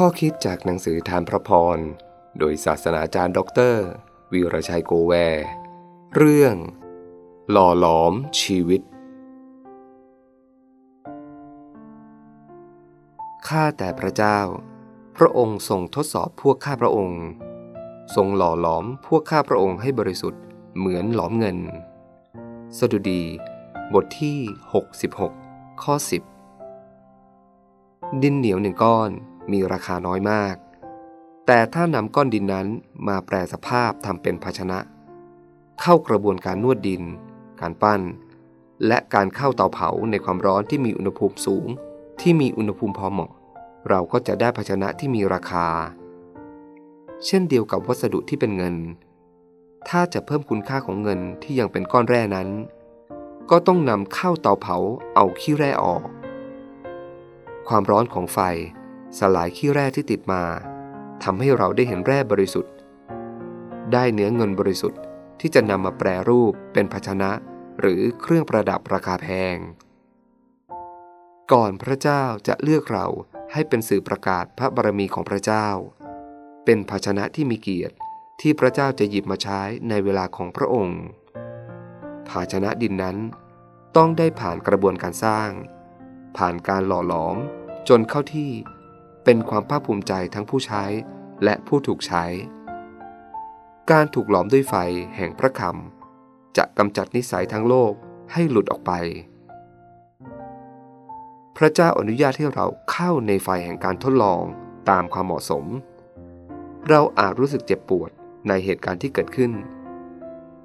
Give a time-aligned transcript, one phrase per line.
[0.00, 1.78] ข้อคิดจากหนังสือทานพระพร
[2.38, 3.84] โดยศาสนาจารย์ด็อกเตอร์
[4.32, 5.12] วีรชัยโกแว
[6.16, 6.54] เรื่อง
[7.50, 8.80] หล่อหลอมชีวิต
[13.48, 14.38] ข้าแต่พระเจ้า
[15.16, 17.22] พระองค์ทรงทดสอบพวกข้าพระองค์
[18.16, 20.42] ทรงหล่อหลอมพวกข้าพระองค์ให้บริสุทธิ์
[20.76, 21.58] เหมือนหลอมเงิน
[22.78, 23.22] สดุดี
[23.94, 24.38] บทที่
[25.10, 25.94] 66 ข้อ
[26.88, 29.12] 10 ดินเหนียวหนึ่งก้อน
[29.52, 30.54] มีราคาน้อยมาก
[31.46, 32.66] แต่ถ้านำก้อนดินนั้น
[33.08, 34.78] มาแปลสภาพทำเป็นภาชนะ
[35.80, 37.02] เข้ากระบวนการนวดดิน
[37.60, 38.00] การปั้น
[38.86, 41.66] และการเข้าเตาเผาในความร้อนที่มีอุณหภูมิสูง
[42.20, 43.30] ที่มีอุณหภูมิพอเหมาะ
[43.88, 45.66] เราก็จะได้ภาชนะที่มีราคา
[47.26, 48.76] เช่นเดียวกับวัสดุที่เป็นเงิน
[49.88, 52.48] ถ้าจะเพิ่มคุณค่าของเงินที่ยังเป็นก้อนแร่นั้น
[53.50, 54.76] ก็ต้องนำเข้าเตาเผา
[55.14, 56.02] เอาขี้แร่ออก
[57.68, 58.38] ความร้อนของไฟ
[59.18, 60.42] สลายขี้แร่ที่ติดมา
[61.22, 62.72] ทำให้เราได้เห็นแร่บริสุทธิ์
[63.92, 65.00] ได้เนื้อเงินบริสุทธิ์
[65.40, 67.30] ที่จะนำมาแปรรูปเป็นภาชนะ
[67.80, 69.56] หรือเครื่องประดับราคาแพง
[71.52, 73.06] ก่อนพระเจ้าจะเลือกเรา
[73.52, 75.68] ให้เป็นสื่อประกาศพระบารมีของพระเจ้า
[76.64, 77.94] เป็นภาชนะที่มีเกียรติ
[78.40, 81.02] ที่พระเจ้าจะหยิบมาใช้ในเวลาของพระองค์
[82.28, 83.16] ภาชนะดินนั้น
[83.96, 85.50] ต้องได้ผ่านกระบวนการสร้าง
[86.36, 87.36] ผ่านการหล่อหลอม
[87.88, 88.50] จนเข้าที่
[89.28, 90.84] เป็นความภาคภูมิใจทั้งผู้ใช้
[91.44, 92.24] และผู้ถูกใช้
[93.90, 94.74] การถูกหลอมด้วยไฟ
[95.16, 97.92] แห่งพระคำจะกำจัดนิสัยทั้งโลก
[98.32, 98.92] ให้หลุดออกไป
[101.56, 104.42] พระเจ้าอนุญาตให้เราเข้าในไฟแห่งการทดลอง
[104.90, 105.64] ตามความเหมาะสม
[106.88, 108.10] เราอาจรู้สึกเจ็บปวด
[108.48, 109.52] ในเหตุการณ์ที่เกิดขึ้น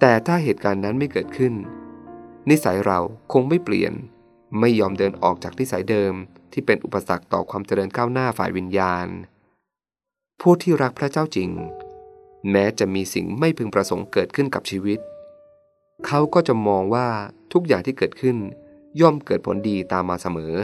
[0.00, 1.54] แต่ถ้าเหตุการณ์นั้นไม่เกิดขึ้น
[2.50, 2.98] นิสัยเรา
[3.32, 3.92] คงไม่เปลี่ยน
[4.60, 6.12] ไม่ยอมเดินออกจากนิสัยเดิม
[6.52, 9.06] ที่เป็นอุปสรรคต่อความเจริญก้าวหน้าฝ่ายวิญญาณ
[10.40, 11.50] ผู้ที่รักพระเจ้าจริง
[12.50, 14.98] แม้จะมีสิ่งไม่พึงประสงค์เกิดขึ้นกับชีวิต
[16.06, 17.08] เขาก็จะมองว่า
[17.52, 18.36] ทุกอย่างที่เกิดขึ้น
[19.00, 20.54] ย่อมเกิดผลดีตามมาเสมอ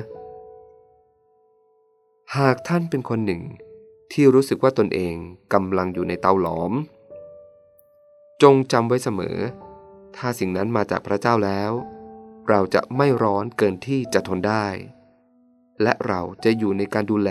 [2.37, 3.43] หากท่านเป็นคนหนึ่ง
[4.13, 5.15] ที่รู้สึกว่าตนเอง
[5.53, 6.73] กำลังอยู่ในเตาหลอม
[8.43, 9.37] จงจำไว้เสมอ
[10.17, 11.73] ถ้าสิ่งนั้นมาจากพระเจ้าแล้ว
[12.51, 14.67] เราจะไม่ร้อนเกินที่จะทนได้
[15.83, 17.31] และเราจะอยู่ในการดูแล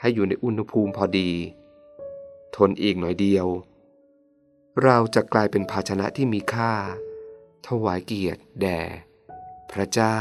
[0.00, 1.30] ให้อยู่ในอุณหภูมิพอดี
[2.56, 3.46] ทนอีกหน่อยเดียว
[4.82, 6.72] เราจะกลายเป็นภาชนะที่มีค่า
[7.66, 8.80] ถวายเกียรติแด่
[9.72, 10.20] พระเจ้า